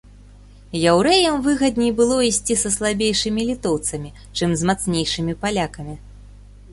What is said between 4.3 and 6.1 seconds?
чым з мацнейшымі палякамі.